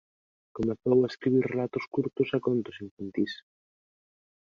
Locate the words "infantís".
2.85-3.33